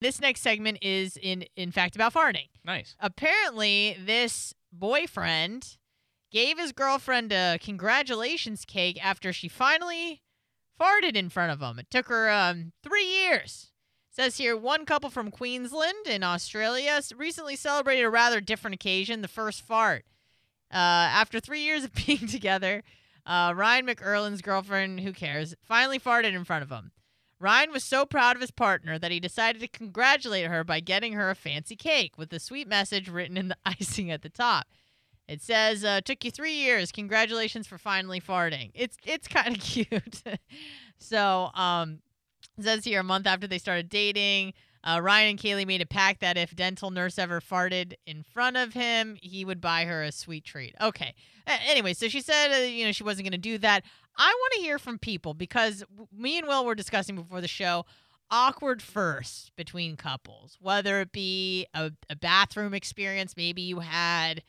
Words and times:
This 0.00 0.20
next 0.20 0.40
segment 0.40 0.78
is 0.80 1.16
in 1.16 1.44
in 1.56 1.72
fact 1.72 1.94
about 1.94 2.14
farting. 2.14 2.48
Nice. 2.64 2.96
Apparently, 3.00 3.96
this 4.04 4.54
boyfriend 4.72 5.76
gave 6.30 6.58
his 6.58 6.72
girlfriend 6.72 7.32
a 7.32 7.58
congratulations 7.60 8.64
cake 8.64 9.04
after 9.04 9.32
she 9.32 9.48
finally 9.48 10.22
farted 10.80 11.16
in 11.16 11.28
front 11.28 11.52
of 11.52 11.60
him. 11.60 11.78
It 11.78 11.90
took 11.90 12.08
her 12.08 12.30
um, 12.30 12.72
three 12.82 13.04
years. 13.04 13.70
Says 14.12 14.38
here, 14.38 14.56
one 14.56 14.86
couple 14.86 15.08
from 15.08 15.30
Queensland 15.30 16.06
in 16.06 16.24
Australia 16.24 17.00
recently 17.16 17.54
celebrated 17.54 18.04
a 18.04 18.10
rather 18.10 18.40
different 18.40 18.74
occasion, 18.74 19.22
the 19.22 19.28
first 19.28 19.62
fart. 19.62 20.04
Uh, 20.72 20.76
after 20.76 21.40
three 21.40 21.60
years 21.60 21.84
of 21.84 21.92
being 22.06 22.26
together, 22.26 22.82
uh, 23.26 23.52
Ryan 23.54 23.86
McErlin's 23.86 24.42
girlfriend, 24.42 25.00
who 25.00 25.12
cares, 25.12 25.54
finally 25.62 25.98
farted 25.98 26.34
in 26.34 26.44
front 26.44 26.62
of 26.62 26.70
him. 26.70 26.90
Ryan 27.40 27.72
was 27.72 27.82
so 27.82 28.04
proud 28.04 28.36
of 28.36 28.42
his 28.42 28.50
partner 28.50 28.98
that 28.98 29.10
he 29.10 29.18
decided 29.18 29.60
to 29.62 29.68
congratulate 29.68 30.46
her 30.46 30.62
by 30.62 30.80
getting 30.80 31.14
her 31.14 31.30
a 31.30 31.34
fancy 31.34 31.74
cake 31.74 32.18
with 32.18 32.32
a 32.32 32.38
sweet 32.38 32.68
message 32.68 33.08
written 33.08 33.36
in 33.38 33.48
the 33.48 33.56
icing 33.64 34.10
at 34.10 34.22
the 34.22 34.28
top. 34.28 34.66
It 35.26 35.40
says, 35.40 35.84
uh, 35.84 36.00
"Took 36.04 36.24
you 36.24 36.30
three 36.30 36.54
years. 36.54 36.92
Congratulations 36.92 37.66
for 37.66 37.78
finally 37.78 38.20
farting." 38.20 38.70
It's 38.74 38.96
it's 39.04 39.26
kind 39.28 39.56
of 39.56 39.62
cute. 39.62 40.22
so, 40.98 41.50
um, 41.54 42.00
says 42.60 42.84
here 42.84 43.00
a 43.00 43.04
month 43.04 43.26
after 43.26 43.46
they 43.46 43.58
started 43.58 43.88
dating, 43.88 44.54
uh, 44.82 45.00
Ryan 45.02 45.30
and 45.30 45.38
Kaylee 45.38 45.66
made 45.66 45.82
a 45.82 45.86
pact 45.86 46.20
that 46.20 46.36
if 46.36 46.56
dental 46.56 46.90
nurse 46.90 47.18
ever 47.18 47.40
farted 47.40 47.94
in 48.06 48.22
front 48.22 48.56
of 48.56 48.72
him, 48.72 49.16
he 49.20 49.44
would 49.44 49.60
buy 49.60 49.84
her 49.84 50.02
a 50.02 50.12
sweet 50.12 50.44
treat. 50.44 50.74
Okay. 50.80 51.14
A- 51.46 51.68
anyway, 51.68 51.92
so 51.92 52.08
she 52.08 52.20
said, 52.20 52.52
uh, 52.52 52.64
you 52.64 52.86
know, 52.86 52.92
she 52.92 53.04
wasn't 53.04 53.24
going 53.24 53.32
to 53.32 53.38
do 53.38 53.58
that. 53.58 53.84
I 54.16 54.34
want 54.38 54.52
to 54.54 54.60
hear 54.60 54.78
from 54.78 54.98
people 54.98 55.34
because 55.34 55.84
me 56.12 56.38
and 56.38 56.46
Will 56.46 56.64
were 56.64 56.74
discussing 56.74 57.16
before 57.16 57.40
the 57.40 57.48
show 57.48 57.86
awkward 58.30 58.82
first 58.82 59.54
between 59.56 59.96
couples, 59.96 60.56
whether 60.60 61.00
it 61.00 61.12
be 61.12 61.66
a, 61.74 61.90
a 62.08 62.16
bathroom 62.16 62.74
experience, 62.74 63.36
maybe 63.36 63.62
you 63.62 63.80
had. 63.80 64.42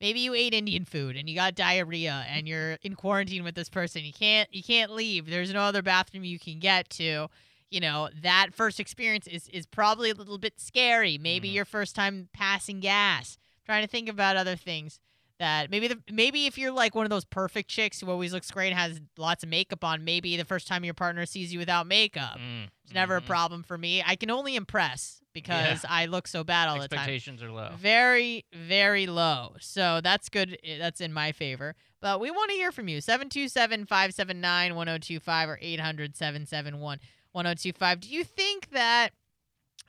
Maybe 0.00 0.20
you 0.20 0.32
ate 0.32 0.54
Indian 0.54 0.84
food 0.84 1.16
and 1.16 1.28
you 1.28 1.34
got 1.34 1.56
diarrhea 1.56 2.24
and 2.28 2.46
you're 2.46 2.78
in 2.82 2.94
quarantine 2.94 3.42
with 3.42 3.56
this 3.56 3.68
person. 3.68 4.04
You 4.04 4.12
can't 4.12 4.48
you 4.54 4.62
can't 4.62 4.92
leave. 4.92 5.26
There's 5.28 5.52
no 5.52 5.62
other 5.62 5.82
bathroom 5.82 6.22
you 6.24 6.38
can 6.38 6.60
get 6.60 6.88
to 6.90 7.26
you 7.70 7.80
know 7.80 8.08
that 8.22 8.54
first 8.54 8.78
experience 8.80 9.26
is 9.26 9.48
is 9.48 9.66
probably 9.66 10.10
a 10.10 10.14
little 10.14 10.38
bit 10.38 10.58
scary 10.58 11.18
maybe 11.18 11.50
Mhm. 11.50 11.54
your 11.54 11.64
first 11.64 11.94
time 11.94 12.28
passing 12.32 12.80
gas 12.80 13.36
trying 13.66 13.82
to 13.82 13.88
think 13.88 14.08
about 14.08 14.36
other 14.36 14.56
things 14.56 15.00
that 15.38 15.70
maybe 15.70 15.88
the 15.88 15.98
maybe 16.10 16.46
if 16.46 16.58
you're 16.58 16.72
like 16.72 16.94
one 16.94 17.04
of 17.06 17.10
those 17.10 17.24
perfect 17.24 17.68
chicks 17.70 18.00
who 18.00 18.10
always 18.10 18.32
looks 18.32 18.50
great 18.50 18.68
and 18.70 18.78
has 18.78 19.00
lots 19.16 19.42
of 19.42 19.48
makeup 19.48 19.84
on 19.84 20.04
maybe 20.04 20.36
the 20.36 20.44
first 20.44 20.66
time 20.66 20.84
your 20.84 20.94
partner 20.94 21.24
sees 21.26 21.52
you 21.52 21.58
without 21.58 21.86
makeup 21.86 22.38
Mm, 22.38 22.68
it's 22.84 22.92
never 22.92 23.16
a 23.16 23.20
mhm. 23.20 23.26
problem 23.26 23.62
for 23.62 23.78
me 23.78 24.02
i 24.06 24.16
can 24.16 24.30
only 24.30 24.56
impress 24.56 25.20
because 25.32 25.84
i 25.88 26.06
look 26.06 26.26
so 26.26 26.42
bad 26.44 26.68
all 26.68 26.74
the 26.80 26.88
time 26.88 26.98
Expectations 26.98 27.42
are 27.42 27.50
low. 27.52 27.70
very, 27.78 28.44
very 28.52 29.06
low. 29.06 29.54
So 29.60 30.00
that's 30.02 30.28
good. 30.28 30.58
eh, 30.64 30.78
That's 30.78 31.00
in 31.00 31.12
my 31.12 31.30
favor. 31.32 31.76
But 32.00 32.18
we 32.20 32.30
want 32.30 32.50
to 32.50 32.56
hear 32.56 32.72
from 32.72 32.88
you. 32.88 33.00
727 33.00 33.86
579 33.86 34.74
1025 34.74 35.48
or 35.48 35.58
800 35.60 36.16
771 36.16 36.98
1025. 37.32 38.00
Do 38.00 38.08
you 38.08 38.24
think 38.24 38.70
that 38.70 39.10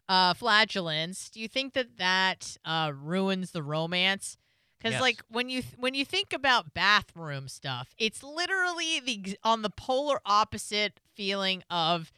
uh, 0.07 0.33
flatulence, 0.33 1.29
do 1.29 1.39
you 1.39 1.47
think 1.47 1.73
that 1.73 1.97
that 1.97 2.57
uh, 2.65 2.91
ruins 2.95 3.51
the 3.51 3.63
romance? 3.63 4.37
Because 4.79 4.93
Yes. 4.93 5.01
like 5.01 5.21
when 5.27 5.49
you 5.49 5.61
th- 5.61 5.75
when 5.77 5.93
you 5.93 6.05
think 6.05 6.31
about 6.33 6.73
bathroom 6.73 7.47
stuff, 7.49 7.93
it's 7.97 8.23
literally 8.23 8.99
the 9.01 9.37
on 9.43 9.61
the 9.61 9.69
polar 9.69 10.21
opposite 10.25 10.99
feeling 11.15 11.63
of 11.69 12.11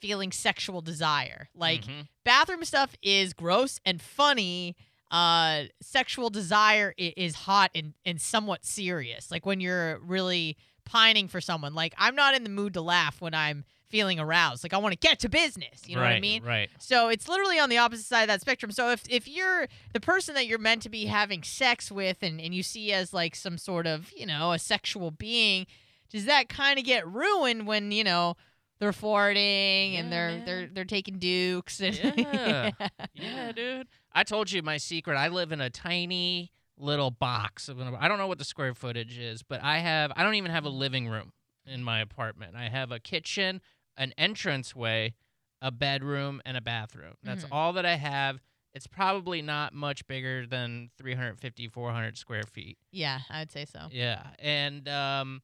feeling 0.00 0.32
sexual 0.32 0.80
desire. 0.80 1.48
Like 1.54 1.84
Mhm. 1.84 2.08
bathroom 2.24 2.64
stuff 2.64 2.94
is 3.02 3.32
gross 3.34 3.80
and 3.84 4.00
funny. 4.00 4.76
Uh, 5.10 5.64
sexual 5.80 6.30
desire 6.30 6.92
is 6.98 7.34
hot 7.34 7.70
and, 7.74 7.94
and 8.04 8.20
somewhat 8.20 8.64
serious. 8.64 9.30
Like 9.30 9.46
when 9.46 9.60
you're 9.60 9.98
really 10.00 10.56
pining 10.84 11.28
for 11.28 11.40
someone. 11.40 11.74
Like 11.74 11.94
I'm 11.98 12.14
not 12.14 12.34
in 12.34 12.44
the 12.44 12.50
mood 12.50 12.74
to 12.74 12.80
laugh 12.80 13.20
when 13.20 13.34
I'm 13.34 13.64
feeling 13.88 14.18
aroused. 14.18 14.64
Like 14.64 14.74
I 14.74 14.78
want 14.78 14.92
to 14.92 14.98
get 14.98 15.20
to 15.20 15.28
business. 15.28 15.86
You 15.86 15.96
know 15.96 16.02
right, 16.02 16.10
what 16.10 16.16
I 16.16 16.20
mean? 16.20 16.42
Right. 16.42 16.68
So 16.78 17.08
it's 17.08 17.28
literally 17.28 17.58
on 17.58 17.68
the 17.68 17.78
opposite 17.78 18.06
side 18.06 18.22
of 18.22 18.28
that 18.28 18.40
spectrum. 18.40 18.72
So 18.72 18.90
if 18.90 19.02
if 19.08 19.28
you're 19.28 19.68
the 19.92 20.00
person 20.00 20.34
that 20.34 20.46
you're 20.46 20.58
meant 20.58 20.82
to 20.82 20.88
be 20.88 21.06
having 21.06 21.42
sex 21.42 21.90
with 21.90 22.22
and, 22.22 22.40
and 22.40 22.54
you 22.54 22.62
see 22.62 22.92
as 22.92 23.12
like 23.12 23.34
some 23.34 23.58
sort 23.58 23.86
of, 23.86 24.12
you 24.16 24.26
know, 24.26 24.52
a 24.52 24.58
sexual 24.58 25.10
being, 25.10 25.66
does 26.10 26.24
that 26.24 26.48
kind 26.48 26.78
of 26.78 26.84
get 26.84 27.06
ruined 27.06 27.66
when, 27.66 27.92
you 27.92 28.04
know, 28.04 28.36
they're 28.78 28.92
farting 28.92 29.98
and 29.98 30.12
they're 30.12 30.30
man. 30.30 30.44
they're 30.44 30.66
they're 30.66 30.84
taking 30.84 31.18
dukes 31.18 31.80
and 31.80 31.96
Yeah. 32.16 32.70
Yeah, 33.14 33.52
dude. 33.52 33.88
I 34.12 34.24
told 34.24 34.50
you 34.50 34.62
my 34.62 34.76
secret. 34.76 35.16
I 35.16 35.28
live 35.28 35.52
in 35.52 35.60
a 35.60 35.70
tiny 35.70 36.52
little 36.78 37.10
box. 37.10 37.70
I 37.70 38.08
don't 38.08 38.18
know 38.18 38.26
what 38.26 38.38
the 38.38 38.44
square 38.44 38.74
footage 38.74 39.18
is, 39.18 39.42
but 39.42 39.62
I 39.62 39.78
have. 39.78 40.12
I 40.16 40.22
don't 40.22 40.34
even 40.34 40.50
have 40.50 40.64
a 40.64 40.70
living 40.70 41.08
room 41.08 41.32
in 41.66 41.82
my 41.82 42.00
apartment. 42.00 42.54
I 42.56 42.68
have 42.68 42.92
a 42.92 42.98
kitchen, 42.98 43.60
an 43.96 44.12
entranceway, 44.18 45.14
a 45.62 45.70
bedroom, 45.70 46.40
and 46.44 46.56
a 46.56 46.60
bathroom. 46.60 47.14
That's 47.22 47.44
Mhm. 47.44 47.48
all 47.52 47.72
that 47.74 47.86
I 47.86 47.94
have. 47.96 48.42
It's 48.74 48.86
probably 48.86 49.40
not 49.40 49.72
much 49.72 50.06
bigger 50.06 50.46
than 50.46 50.90
350, 50.98 51.68
400 51.68 52.18
square 52.18 52.42
feet. 52.44 52.78
Yeah, 52.90 53.20
I 53.30 53.38
would 53.40 53.50
say 53.50 53.64
so. 53.64 53.88
Yeah, 53.90 54.34
and 54.38 54.86
um, 54.88 55.42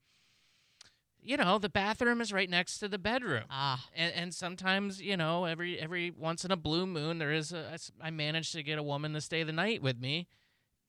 you 1.24 1.36
know, 1.36 1.58
the 1.58 1.68
bathroom 1.68 2.20
is 2.20 2.32
right 2.32 2.50
next 2.50 2.78
to 2.78 2.88
the 2.88 2.98
bedroom 2.98 3.44
Ah, 3.48 3.86
and, 3.94 4.12
and 4.14 4.34
sometimes 4.34 5.00
you 5.00 5.16
know 5.16 5.44
every 5.44 5.78
every 5.78 6.10
once 6.10 6.44
in 6.44 6.50
a 6.50 6.56
blue 6.56 6.86
moon 6.86 7.18
there 7.18 7.32
is 7.32 7.52
a 7.52 7.78
I 8.00 8.10
managed 8.10 8.52
to 8.52 8.62
get 8.62 8.78
a 8.78 8.82
woman 8.82 9.12
to 9.14 9.20
stay 9.20 9.42
the 9.44 9.52
night 9.52 9.82
with 9.82 9.98
me 10.00 10.26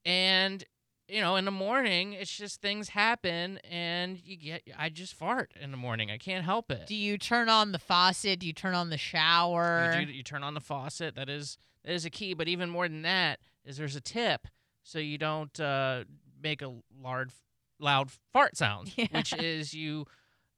and 0.05 0.63
you 1.07 1.21
know 1.21 1.35
in 1.35 1.45
the 1.45 1.51
morning 1.51 2.13
it's 2.13 2.35
just 2.35 2.61
things 2.61 2.89
happen 2.89 3.59
and 3.69 4.19
you 4.23 4.35
get 4.37 4.63
i 4.77 4.89
just 4.89 5.13
fart 5.13 5.51
in 5.61 5.71
the 5.71 5.77
morning 5.77 6.09
i 6.09 6.17
can't 6.17 6.45
help 6.45 6.71
it 6.71 6.87
do 6.87 6.95
you 6.95 7.17
turn 7.17 7.49
on 7.49 7.71
the 7.71 7.79
faucet? 7.79 8.39
Do 8.39 8.47
you 8.47 8.53
turn 8.53 8.73
on 8.73 8.89
the 8.89 8.97
shower? 8.97 9.93
you, 9.99 10.05
do, 10.05 10.11
you 10.13 10.23
turn 10.23 10.43
on 10.43 10.53
the 10.53 10.61
faucet 10.61 11.15
that 11.15 11.29
is 11.29 11.57
that 11.83 11.93
is 11.93 12.05
a 12.05 12.09
key 12.09 12.33
but 12.33 12.47
even 12.47 12.69
more 12.69 12.87
than 12.87 13.01
that 13.01 13.39
is 13.65 13.77
there's 13.77 13.95
a 13.95 14.01
tip 14.01 14.47
so 14.81 14.99
you 14.99 15.17
don't 15.17 15.59
uh, 15.59 16.03
make 16.41 16.61
a 16.61 16.73
loud 17.01 17.31
loud 17.79 18.09
fart 18.31 18.55
sound 18.55 18.91
Yeah. 18.97 19.07
which 19.11 19.33
is 19.33 19.73
you 19.73 20.05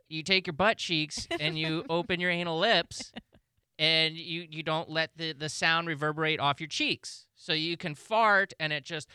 you 0.07 0.21
take 0.21 0.45
your 0.45 0.53
butt 0.53 0.77
cheeks 0.77 1.27
and 1.39 1.57
you 1.57 1.83
open 1.89 2.19
your 2.19 2.29
anal 2.29 2.59
lips 2.59 3.11
and 3.79 4.15
you 4.15 4.45
you 4.49 4.61
don't 4.61 4.89
let 4.89 5.09
the 5.17 5.33
the 5.33 5.49
sound 5.49 5.87
reverberate 5.87 6.39
off 6.39 6.61
your 6.61 6.69
cheeks 6.69 7.25
so 7.35 7.51
you 7.53 7.75
can 7.77 7.95
fart 7.95 8.53
and 8.59 8.71
it 8.71 8.83
just 8.83 9.07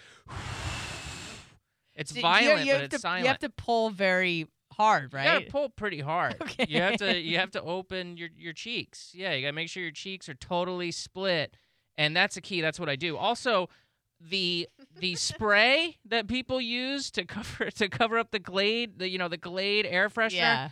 it's 2.00 2.10
So 2.10 2.16
you- 2.16 2.22
violent 2.22 2.66
you 2.66 2.72
but 2.72 2.82
it's 2.82 2.94
to, 2.96 2.98
silent 3.00 3.22
You 3.22 3.28
have 3.28 3.38
to 3.40 3.50
pull 3.50 3.90
very 3.90 4.46
hard, 4.72 5.12
right? 5.14 5.24
you 5.26 5.30
gotta 5.40 5.50
pull 5.50 5.68
pretty 5.68 6.00
hard. 6.00 6.36
Okay. 6.40 6.66
You 6.68 6.80
have 6.80 6.96
to 6.98 7.18
you 7.18 7.38
have 7.38 7.50
to 7.52 7.62
open 7.62 8.16
your 8.16 8.28
your 8.36 8.52
cheeks. 8.52 9.12
Yeah, 9.14 9.32
you 9.34 9.42
gotta 9.42 9.52
make 9.52 9.68
sure 9.68 9.82
your 9.82 9.92
cheeks 9.92 10.28
are 10.28 10.34
totally 10.34 10.90
split, 10.90 11.54
and 11.98 12.16
that's 12.16 12.36
a 12.36 12.40
key. 12.40 12.60
That's 12.60 12.80
what 12.80 12.88
I 12.88 12.96
do. 12.96 13.16
Also, 13.16 13.68
the 14.20 14.68
the 14.98 15.14
spray 15.16 15.96
that 16.06 16.26
people 16.28 16.60
use 16.60 17.10
to 17.12 17.24
cover 17.24 17.70
to 17.80 17.88
cover 17.88 18.18
up 18.18 18.30
the 18.30 18.38
Glade, 18.38 18.98
the 18.98 19.08
you 19.08 19.18
know 19.18 19.28
the 19.28 19.36
Glade 19.38 19.86
air 19.86 20.08
freshener. 20.08 20.32
yeah. 20.36 20.68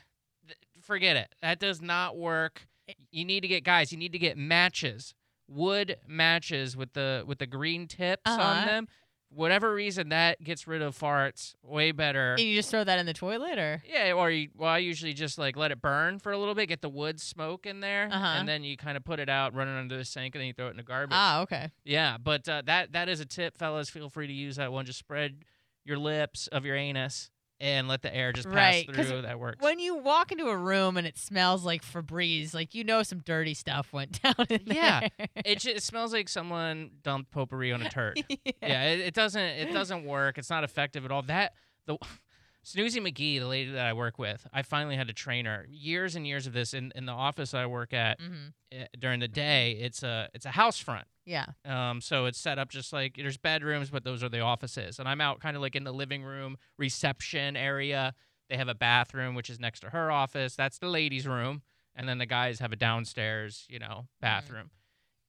th- 0.46 0.58
forget 0.82 1.16
it. 1.16 1.34
That 1.42 1.58
does 1.58 1.80
not 1.82 2.16
work. 2.16 2.66
You 3.10 3.24
need 3.26 3.40
to 3.40 3.48
get 3.48 3.64
guys. 3.64 3.92
You 3.92 3.98
need 3.98 4.12
to 4.12 4.18
get 4.18 4.38
matches, 4.38 5.12
wood 5.48 5.96
matches 6.06 6.76
with 6.76 6.92
the 6.94 7.24
with 7.26 7.38
the 7.38 7.46
green 7.46 7.86
tips 7.86 8.22
Uh-huh. 8.24 8.40
on 8.42 8.66
them. 8.66 8.88
Whatever 9.30 9.74
reason 9.74 10.08
that 10.08 10.42
gets 10.42 10.66
rid 10.66 10.80
of 10.80 10.98
farts 10.98 11.54
way 11.62 11.92
better. 11.92 12.32
And 12.32 12.40
you 12.40 12.54
just 12.56 12.70
throw 12.70 12.82
that 12.82 12.98
in 12.98 13.04
the 13.06 13.12
toilet, 13.12 13.58
or 13.58 13.82
Yeah, 13.86 14.12
or 14.12 14.30
you, 14.30 14.48
well, 14.56 14.70
I 14.70 14.78
usually 14.78 15.12
just 15.12 15.38
like 15.38 15.54
let 15.56 15.70
it 15.70 15.82
burn 15.82 16.18
for 16.18 16.32
a 16.32 16.38
little 16.38 16.54
bit, 16.54 16.66
get 16.66 16.80
the 16.80 16.88
wood 16.88 17.20
smoke 17.20 17.66
in 17.66 17.80
there, 17.80 18.08
Uh-huh. 18.10 18.26
and 18.38 18.48
then 18.48 18.64
you 18.64 18.76
kind 18.78 18.96
of 18.96 19.04
put 19.04 19.20
it 19.20 19.28
out, 19.28 19.54
run 19.54 19.68
it 19.68 19.78
under 19.78 19.96
the 19.98 20.04
sink, 20.04 20.34
and 20.34 20.40
then 20.40 20.46
you 20.46 20.54
throw 20.54 20.68
it 20.68 20.70
in 20.70 20.76
the 20.78 20.82
garbage. 20.82 21.14
ah, 21.16 21.40
okay. 21.42 21.70
Yeah, 21.84 22.16
but 22.22 22.48
uh, 22.48 22.62
that 22.66 22.92
that 22.92 23.08
is 23.10 23.20
a 23.20 23.26
tip, 23.26 23.58
fellas. 23.58 23.90
Feel 23.90 24.08
free 24.08 24.26
to 24.26 24.32
use 24.32 24.56
that 24.56 24.72
one. 24.72 24.86
Just 24.86 24.98
spread 24.98 25.44
your 25.84 25.98
lips 25.98 26.46
of 26.48 26.64
your 26.64 26.76
anus 26.76 27.30
and 27.60 27.88
let 27.88 28.02
the 28.02 28.14
air 28.14 28.32
just 28.32 28.48
pass 28.48 28.54
Right, 28.54 28.86
through. 28.94 29.22
That 29.22 29.38
works. 29.40 29.62
When 29.64 29.78
you 29.80 29.96
walk 29.96 30.30
into 30.32 30.46
a 30.48 30.56
room 30.56 30.96
and 30.96 31.06
it 31.06 31.18
smells 31.18 31.64
like 31.64 31.82
Febreze, 31.84 32.54
like 32.54 32.74
you 32.74 32.84
know 32.84 33.02
some 33.02 33.18
dirty 33.20 33.54
stuff 33.54 33.92
went 33.92 34.22
down 34.22 34.34
in 34.48 34.60
Yeah. 34.66 35.00
there. 35.18 35.28
it, 35.44 35.58
ju- 35.60 35.70
it 35.70 35.82
smells 35.82 36.12
like 36.12 36.28
someone 36.28 36.90
dumped 37.02 37.30
potpourri 37.30 37.72
on 37.72 37.82
a 37.82 37.90
turd. 37.90 38.22
yeah, 38.62 38.84
it, 38.90 39.00
it 39.00 39.14
doesn't 39.14 39.40
it 39.40 39.72
doesn't 39.72 40.04
work. 40.04 40.38
It's 40.38 40.50
not 40.50 40.62
effective 40.64 41.04
at 41.04 41.10
all. 41.10 41.22
That 41.22 41.54
the 41.86 41.96
Snoozy 42.64 43.00
McGee, 43.00 43.38
the 43.38 43.46
lady 43.46 43.70
that 43.72 43.86
I 43.86 43.92
work 43.94 44.18
with, 44.18 44.46
I 44.52 44.62
finally 44.62 44.96
had 44.96 45.08
to 45.08 45.14
train 45.14 45.46
her. 45.46 45.66
Years 45.70 46.16
and 46.16 46.26
years 46.26 46.46
of 46.46 46.52
this 46.52 46.74
in, 46.74 46.92
in 46.94 47.06
the 47.06 47.12
office 47.12 47.54
I 47.54 47.66
work 47.66 47.94
at 47.94 48.20
hmm 48.20 48.48
eh, 48.72 48.84
during 48.98 49.20
the 49.20 49.28
day. 49.28 49.72
It's 49.80 50.02
a 50.02 50.28
it's 50.34 50.44
a 50.46 50.50
house 50.50 50.78
front. 50.78 51.06
Yeah. 51.28 51.46
Um, 51.66 52.00
so 52.00 52.24
it's 52.24 52.38
set 52.38 52.58
up 52.58 52.70
just 52.70 52.90
like 52.92 53.16
there's 53.16 53.36
bedrooms, 53.36 53.90
but 53.90 54.02
those 54.02 54.22
are 54.22 54.28
the 54.30 54.40
offices. 54.40 54.98
And 54.98 55.06
I'm 55.06 55.20
out 55.20 55.40
kind 55.40 55.54
of 55.56 55.62
like 55.62 55.76
in 55.76 55.84
the 55.84 55.92
living 55.92 56.22
room 56.22 56.56
reception 56.78 57.54
area. 57.56 58.14
They 58.48 58.56
have 58.56 58.68
a 58.68 58.74
bathroom 58.74 59.34
which 59.34 59.50
is 59.50 59.60
next 59.60 59.80
to 59.80 59.90
her 59.90 60.10
office. 60.10 60.56
That's 60.56 60.78
the 60.78 60.88
ladies' 60.88 61.26
room, 61.26 61.60
and 61.94 62.08
then 62.08 62.16
the 62.16 62.24
guys 62.26 62.60
have 62.60 62.72
a 62.72 62.76
downstairs, 62.76 63.66
you 63.68 63.78
know, 63.78 64.06
bathroom. 64.22 64.70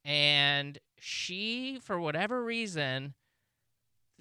and 0.06 0.78
she, 1.01 1.80
for 1.84 2.00
whatever 2.00 2.44
reason, 2.44 3.13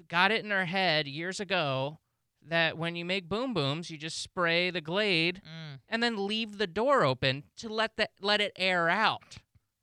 got 0.09 0.31
it 0.33 0.45
in 0.45 0.51
her 0.51 0.65
head 0.67 1.07
years 1.07 1.41
ago 1.41 1.99
that 2.47 2.79
when 2.79 2.95
you 2.97 3.05
make 3.05 3.29
boom 3.29 3.53
booms, 3.53 3.91
you 3.91 3.99
just 3.99 4.21
spray 4.23 4.71
the 4.71 4.81
Glade 4.81 5.43
Mm. 5.45 5.81
and 5.89 6.03
then 6.03 6.27
leave 6.27 6.59
the 6.59 6.67
door 6.67 7.05
open 7.05 7.45
to 7.57 7.69
let 7.69 7.97
the 7.97 8.09
let 8.21 8.41
it 8.41 8.53
air 8.57 8.89
out. 8.89 9.39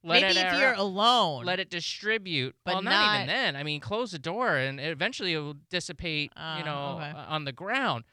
Let 0.05 0.21
Maybe 0.21 0.37
it 0.39 0.45
if 0.45 0.53
air 0.53 0.59
you're 0.59 0.73
out. 0.73 0.77
alone. 0.79 1.45
let 1.45 1.59
it 1.59 1.69
distribute. 1.71 2.55
But 2.63 2.75
well, 2.75 2.83
not, 2.83 2.91
not- 2.91 3.15
even 3.15 3.27
then. 3.27 3.55
I 3.55 3.63
mean, 3.63 3.79
close 3.81 4.11
the 4.11 4.19
door 4.19 4.55
and 4.55 4.79
eventually 4.79 5.33
it 5.33 5.39
will 5.39 5.55
dissipate, 5.71 6.31
Oh, 6.37 6.57
you 6.59 6.63
know, 6.63 6.97
okay. 6.99 7.09
uh, 7.09 7.25
on 7.27 7.45
the 7.45 7.51
ground. 7.51 8.03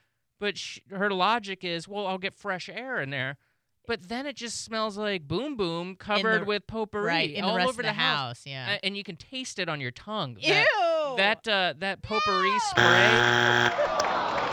But 0.40 0.56
sh- 0.58 0.78
her 0.90 1.10
logic 1.10 1.64
is, 1.64 1.86
well, 1.86 2.06
I'll 2.06 2.18
get 2.18 2.34
fresh 2.34 2.68
air 2.68 3.00
in 3.00 3.10
there. 3.10 3.36
But 3.86 4.08
then 4.08 4.26
it 4.26 4.36
just 4.36 4.64
smells 4.64 4.96
like 4.96 5.26
boom 5.28 5.56
boom 5.56 5.96
covered 5.96 6.42
the- 6.42 6.44
with 6.46 6.66
potpourri 6.66 7.04
right 7.06 7.40
all 7.42 7.50
the 7.52 7.56
rest 7.58 7.68
over 7.68 7.82
of 7.82 7.86
the, 7.86 7.92
house. 7.92 8.18
house. 8.38 8.42
Yeah. 8.46 8.74
A- 8.76 8.84
and 8.84 8.96
you 8.96 9.02
can 9.04 9.16
taste 9.16 9.58
it 9.58 9.68
on 9.68 9.80
your 9.80 9.90
tongue. 9.90 10.36
Ew. 10.40 10.52
That 11.18 11.42
that, 11.44 11.48
uh, 11.48 11.74
that 11.80 12.00
potpourri 12.02 12.58
spray 12.70 13.10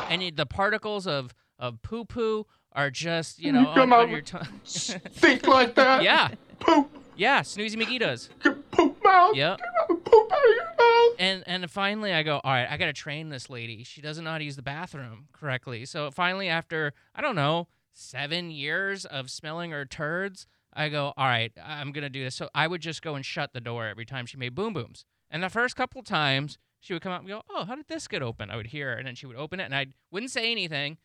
and 0.10 0.24
you, 0.24 0.32
the 0.32 0.46
particles 0.46 1.08
of 1.08 1.34
of 1.58 1.82
poo 1.82 2.06
poo 2.06 2.46
are 2.74 2.90
just 2.90 3.40
you 3.40 3.52
know 3.52 3.68
on, 3.68 3.74
come 3.76 3.94
on 3.94 4.02
out 4.02 4.10
your 4.10 4.22
tongue. 4.22 4.48
Think 4.66 5.48
like 5.48 5.76
that. 5.76 6.04
yeah, 6.04 6.30
Poop. 6.60 6.90
Yeah. 7.20 7.42
Snoozy 7.42 7.76
McGee 7.76 8.00
does. 8.00 8.30
Get 8.44 8.72
poop 8.72 9.04
mouth. 9.04 9.36
Yep. 9.36 9.60
Get 9.60 10.06
Poop 10.06 10.32
out 10.32 10.38
of 10.40 10.56
your 10.56 10.66
mouth. 10.66 11.16
And 11.20 11.44
and 11.46 11.70
finally 11.70 12.14
I 12.14 12.24
go, 12.24 12.42
all 12.44 12.52
right, 12.52 12.68
I 12.70 12.78
gotta 12.78 12.94
train 12.94 13.30
this 13.30 13.50
lady. 13.50 13.84
She 13.84 14.02
doesn't 14.02 14.24
know 14.24 14.32
how 14.32 14.38
to 14.38 14.44
use 14.44 14.56
the 14.56 14.62
bathroom 14.62 15.28
correctly. 15.34 15.86
So 15.86 16.12
finally, 16.12 16.48
after 16.48 16.94
I 17.14 17.22
don't 17.22 17.36
know 17.36 17.68
seven 17.94 18.50
years 18.50 19.06
of 19.06 19.30
smelling 19.30 19.72
her 19.72 19.86
turds, 19.86 20.48
I 20.74 20.90
go, 20.90 21.14
all 21.18 21.28
right, 21.28 21.52
I'm 21.64 21.92
gonna 21.92 22.10
do 22.10 22.24
this. 22.24 22.36
So 22.36 22.50
I 22.56 22.68
would 22.68 22.82
just 22.82 23.02
go 23.02 23.16
and 23.16 23.26
shut 23.26 23.54
the 23.54 23.62
door 23.62 23.88
every 23.88 24.06
time 24.06 24.26
she 24.26 24.38
made 24.38 24.56
boom 24.56 24.74
booms. 24.74 25.06
And 25.30 25.44
the 25.44 25.50
first 25.50 25.76
couple 25.76 26.02
times 26.02 26.58
she 26.80 26.94
would 26.94 27.02
come 27.02 27.12
out 27.12 27.20
and 27.20 27.30
go, 27.30 27.42
oh, 27.50 27.66
how 27.66 27.76
did 27.76 27.88
this 27.88 28.08
get 28.08 28.22
open? 28.22 28.50
I 28.50 28.56
would 28.56 28.68
hear 28.68 28.92
her, 28.92 28.98
and 28.98 29.06
then 29.06 29.16
she 29.16 29.26
would 29.26 29.36
open 29.36 29.60
it, 29.60 29.66
and 29.66 29.76
I 29.76 29.88
wouldn't 30.12 30.32
say 30.32 30.52
anything, 30.52 30.98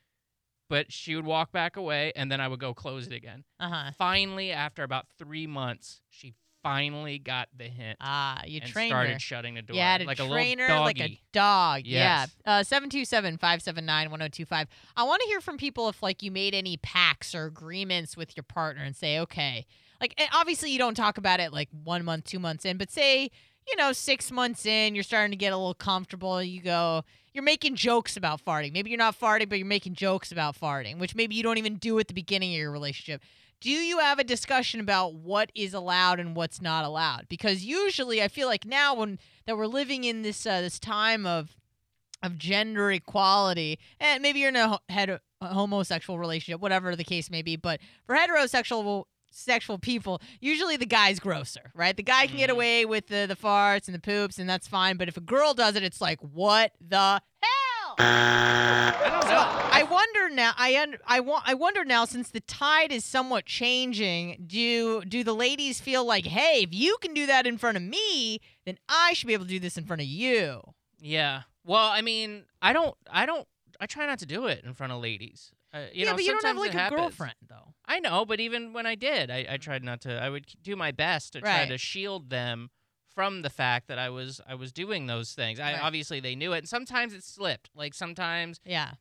but 0.69 0.93
she 0.93 1.14
would 1.16 1.26
walk 1.26 1.52
back 1.52 1.76
away, 1.76 2.12
and 2.16 2.31
then 2.31 2.40
I 2.40 2.49
would 2.49 2.61
go 2.61 2.75
close 2.75 3.06
it 3.06 3.12
again. 3.12 3.44
Uh 3.61 3.69
huh. 3.69 3.90
Finally, 3.96 4.52
after 4.52 4.82
about 4.82 5.06
three 5.19 5.46
months, 5.46 6.00
she 6.08 6.34
finally 6.62 7.19
got 7.19 7.49
the 7.56 7.64
hint. 7.64 7.99
Ah, 8.00 8.43
you 8.46 8.61
and 8.62 8.70
trained 8.70 8.90
started 8.90 9.12
her. 9.14 9.19
shutting 9.19 9.55
the 9.55 9.62
door 9.62 9.76
to 9.76 10.05
like 10.05 10.19
a 10.19 10.26
train 10.26 10.58
little 10.58 10.76
her 10.76 10.84
doggy. 10.84 11.00
like 11.02 11.11
a 11.11 11.20
dog. 11.32 11.82
Yes. 11.84 12.34
Yeah. 12.46 12.58
Uh, 12.61 12.64
727-579-1025. 12.64 14.66
I 14.96 15.02
want 15.05 15.20
to 15.22 15.28
hear 15.28 15.40
from 15.40 15.56
people 15.58 15.88
if 15.88 16.02
like 16.02 16.22
you 16.22 16.31
made 16.31 16.55
any 16.55 16.76
pacts 16.78 17.34
or 17.34 17.44
agreements 17.44 18.16
with 18.16 18.37
your 18.37 18.44
partner 18.44 18.82
and 18.82 18.96
say, 18.96 19.19
okay, 19.20 19.66
like 20.00 20.19
obviously 20.32 20.70
you 20.70 20.78
don't 20.78 20.94
talk 20.94 21.19
about 21.19 21.40
it 21.40 21.52
like 21.52 21.69
one 21.84 22.05
month, 22.05 22.25
two 22.25 22.38
months 22.38 22.64
in, 22.64 22.76
but 22.78 22.90
say, 22.90 23.31
you 23.69 23.76
know, 23.76 23.93
six 23.93 24.31
months 24.31 24.66
in, 24.66 24.94
you're 24.94 25.05
starting 25.05 25.31
to 25.31 25.37
get 25.37 25.52
a 25.52 25.56
little 25.56 25.75
comfortable. 25.75 26.43
You 26.43 26.61
go, 26.61 27.05
you're 27.32 27.44
making 27.44 27.76
jokes 27.76 28.16
about 28.16 28.44
farting. 28.44 28.72
Maybe 28.72 28.90
you're 28.90 28.99
not 28.99 29.19
farting, 29.19 29.49
but 29.49 29.58
you're 29.58 29.66
making 29.66 29.94
jokes 29.94 30.31
about 30.32 30.58
farting, 30.58 30.99
which 30.99 31.14
maybe 31.14 31.34
you 31.34 31.43
don't 31.43 31.58
even 31.58 31.76
do 31.76 31.99
at 31.99 32.08
the 32.08 32.14
beginning 32.14 32.52
of 32.52 32.58
your 32.58 32.70
relationship. 32.70 33.22
Do 33.61 33.70
you 33.70 33.99
have 33.99 34.19
a 34.19 34.25
discussion 34.25 34.81
about 34.81 35.14
what 35.14 35.50
is 35.55 35.72
allowed 35.72 36.20
and 36.20 36.37
what's 36.37 36.61
not 36.61 36.84
allowed? 36.84 37.26
Because 37.28 37.64
usually, 37.64 38.22
I 38.22 38.28
feel 38.28 38.46
like 38.46 38.66
now 38.66 38.94
when 38.94 39.19
that 39.46 39.56
we're 39.56 39.66
living 39.66 40.05
in 40.05 40.22
this 40.22 40.46
uh, 40.46 40.61
this 40.61 40.78
time 40.78 41.25
of 41.25 41.56
of 42.22 42.37
gender 42.37 42.90
equality, 42.93 43.78
and 43.99 44.22
maybe 44.22 44.40
you're 44.40 44.50
in 44.50 44.56
a 44.56 44.78
a 45.40 45.55
homosexual 45.55 46.19
relationship, 46.19 46.61
whatever 46.61 46.94
the 46.94 47.05
case 47.05 47.31
may 47.31 47.43
be, 47.43 47.56
but 47.56 47.81
for 48.06 48.14
heterosexual 48.14 49.05
sexual 49.35 49.79
people, 49.79 50.21
usually 50.41 50.77
the 50.77 50.87
guy's 50.87 51.19
grosser, 51.21 51.71
right? 51.75 51.97
The 51.97 52.03
guy 52.03 52.27
can 52.27 52.37
get 52.37 52.49
Mhm. 52.51 52.55
away 52.55 52.85
with 52.85 53.09
the 53.09 53.27
the 53.29 53.37
farts 53.37 53.87
and 53.89 53.95
the 53.95 53.99
poops, 54.01 54.39
and 54.39 54.49
that's 54.49 54.69
fine. 54.69 54.97
But 54.97 55.09
if 55.09 55.17
a 55.17 55.21
girl 55.21 55.55
does 55.55 55.77
it, 55.77 55.83
it's 55.83 56.01
like, 56.01 56.21
what 56.21 56.73
the 56.81 56.97
hell? 57.43 57.95
I 57.99 59.09
don't 59.11 59.29
know. 59.29 59.71
I 59.73 59.83
wonder 59.83 60.31
now. 60.35 60.53
I 60.57 60.77
un- 60.81 60.97
I 61.07 61.21
want. 61.21 61.45
I 61.47 61.55
wonder 61.55 61.85
now, 61.85 62.05
since 62.05 62.31
the 62.31 62.41
tide 62.41 62.91
is 62.93 63.05
somewhat 63.05 63.47
changing. 63.47 64.45
Do 64.47 65.03
do 65.05 65.23
the 65.25 65.35
ladies 65.35 65.81
feel 65.81 66.05
like, 66.05 66.27
hey, 66.27 66.63
if 66.63 66.73
you 66.73 66.97
can 67.01 67.15
do 67.15 67.27
that 67.27 67.47
in 67.47 67.59
front 67.59 67.77
of 67.77 67.83
me, 67.83 68.41
then 68.65 68.79
I 68.89 69.13
should 69.13 69.27
be 69.27 69.33
able 69.35 69.45
to 69.45 69.51
do 69.51 69.61
this 69.61 69.77
in 69.77 69.85
front 69.85 70.03
of 70.03 70.09
you? 70.09 70.63
Yeah. 71.01 71.43
Well, 71.65 71.87
I 71.89 72.01
mean, 72.03 72.45
I 72.61 72.73
don't, 72.73 72.95
I 73.11 73.25
don't, 73.27 73.47
I 73.81 73.87
try 73.87 74.07
not 74.07 74.19
to 74.21 74.27
do 74.27 74.47
it 74.47 74.65
in 74.65 74.75
front 74.75 74.93
of 74.93 75.01
ladies. 75.01 75.53
Uh, 75.75 75.87
you 75.93 76.05
yeah, 76.05 76.11
know, 76.11 76.17
but 76.17 76.25
you 76.25 76.31
don't 76.31 76.44
have 76.44 76.56
like 76.56 76.71
a 76.75 76.79
happens. 76.79 77.00
girlfriend 77.00 77.35
though. 77.49 77.75
I 77.87 77.99
know, 78.00 78.25
but 78.25 78.38
even 78.41 78.73
when 78.73 78.87
I 78.87 78.94
did, 78.94 79.31
I, 79.31 79.44
I 79.50 79.56
tried 79.56 79.82
not 79.82 80.00
to. 80.03 80.23
I 80.23 80.31
would 80.31 80.47
do 80.62 80.76
my 80.76 80.93
best 80.93 81.32
to 81.32 81.41
try 81.41 81.61
Right. 81.61 81.69
to 81.69 81.76
shield 81.79 82.31
them 82.31 82.71
from 83.15 83.43
the 83.43 83.50
fact 83.50 83.88
that 83.88 83.99
I 83.99 84.09
was 84.11 84.41
I 84.49 84.55
was 84.55 84.73
doing 84.73 85.06
those 85.06 85.32
things. 85.32 85.59
I 85.61 85.73
Right. 85.73 85.82
obviously 85.82 86.21
they 86.21 86.35
knew 86.37 86.53
it, 86.53 86.59
and 86.59 86.69
sometimes 86.69 87.12
it 87.12 87.25
slipped. 87.25 87.71
Like 87.75 87.93
sometimes 87.94 88.61
Yeah, 88.65 88.93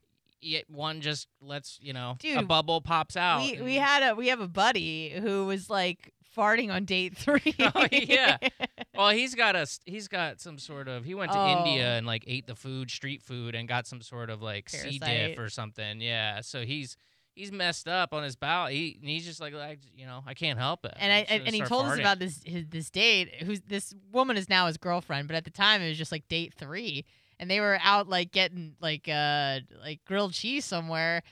it, 0.42 0.68
one 0.68 1.00
just 1.00 1.28
lets 1.40 1.78
you 1.80 1.92
know 1.92 2.18
a 2.34 2.42
bubble 2.42 2.80
pops 2.80 3.16
out. 3.16 3.40
we 3.42 3.60
we 3.62 3.74
had 3.76 4.02
a 4.02 4.14
we 4.14 4.28
have 4.28 4.40
a 4.40 4.48
buddy 4.48 5.10
who 5.10 5.46
was 5.46 5.70
like 5.70 6.12
farting 6.36 6.72
on 6.72 6.84
date 6.84 7.16
three. 7.16 7.54
Oh, 7.60 7.86
yeah. 7.92 8.38
Well, 8.96 9.10
he's 9.10 9.34
got 9.34 9.56
a 9.56 9.66
he's 9.86 10.08
got 10.08 10.40
some 10.40 10.58
sort 10.58 10.88
of 10.88 11.04
he 11.04 11.14
went 11.14 11.32
to 11.32 11.38
Oh. 11.38 11.58
India 11.58 11.96
and 11.96 12.06
like 12.06 12.24
ate 12.26 12.46
the 12.46 12.54
food, 12.56 12.90
street 12.90 13.22
food, 13.22 13.54
and 13.54 13.68
got 13.68 13.86
some 13.86 14.00
sort 14.00 14.30
of 14.30 14.42
like 14.42 14.68
C 14.68 14.98
diff 14.98 15.38
or 15.38 15.48
something. 15.48 16.00
Yeah, 16.00 16.40
so 16.40 16.62
he's 16.64 16.96
he's 17.34 17.50
messed 17.50 17.88
up 17.88 18.12
on 18.14 18.22
his 18.22 18.36
bowel. 18.36 18.68
He 18.68 18.96
and 19.00 19.08
he's 19.08 19.24
just 19.24 19.40
like 19.40 19.52
like 19.54 19.80
you 19.96 20.06
know 20.06 20.22
I 20.26 20.34
can't 20.34 20.58
help 20.58 20.84
it. 20.84 20.94
and 20.98 21.12
I 21.12 21.26
I'm 21.34 21.42
and, 21.46 21.54
he 21.54 21.62
told 21.62 21.86
us 21.86 21.98
about 21.98 22.18
this 22.18 22.40
his, 22.44 22.66
this 22.68 22.90
date. 22.90 23.42
Who's 23.42 23.60
this 23.62 23.94
woman 24.12 24.36
is 24.36 24.48
now 24.48 24.66
his 24.66 24.76
girlfriend, 24.76 25.28
but 25.28 25.36
at 25.36 25.44
the 25.44 25.50
time 25.50 25.82
it 25.82 25.88
was 25.88 25.98
just 25.98 26.12
like 26.12 26.28
date 26.28 26.54
three, 26.54 27.04
and 27.40 27.50
they 27.50 27.60
were 27.60 27.78
out 27.82 28.08
like 28.08 28.30
getting 28.32 28.74
like 28.80 29.08
uh 29.08 29.60
like 29.82 30.04
grilled 30.04 30.32
cheese 30.32 30.64
somewhere 30.64 31.22